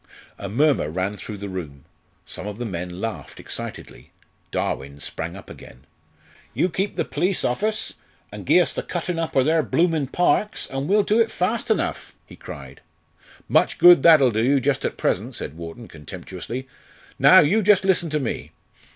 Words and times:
A 0.39 0.49
murmur 0.49 0.89
ran 0.89 1.15
through 1.15 1.37
the 1.37 1.47
room. 1.47 1.85
Some 2.25 2.47
of 2.47 2.57
the 2.57 2.65
men 2.65 2.99
laughed 2.99 3.39
excitedly. 3.39 4.09
Darwin 4.49 4.99
sprang 4.99 5.35
up 5.37 5.47
again. 5.47 5.85
"You 6.55 6.69
keep 6.69 6.95
the 6.95 7.05
perlice 7.05 7.45
off 7.45 7.61
us, 7.61 7.93
an' 8.31 8.43
gie 8.45 8.59
us 8.61 8.73
the 8.73 8.81
cuttin' 8.81 9.19
up 9.19 9.35
o' 9.35 9.43
their 9.43 9.61
bloomin' 9.61 10.07
parks 10.07 10.65
an' 10.71 10.87
we'll 10.87 11.03
do 11.03 11.19
it 11.19 11.29
fast 11.29 11.69
enough," 11.69 12.15
he 12.25 12.35
cried. 12.35 12.81
"Much 13.47 13.77
good 13.77 14.01
that'll 14.01 14.31
do 14.31 14.43
you, 14.43 14.59
just 14.59 14.83
at 14.83 14.97
present," 14.97 15.35
said 15.35 15.53
Wharton, 15.55 15.87
contemptuously. 15.87 16.67
"Now, 17.19 17.41
you 17.41 17.61
just 17.61 17.85
listen 17.85 18.09
to 18.09 18.19
me." 18.19 18.53